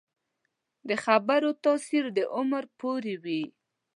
د 0.87 0.89
خبرو 1.03 1.49
تاثیر 1.63 2.03
د 2.17 2.19
عمر 2.37 2.63
پورې 2.79 3.15
وي 3.23 3.43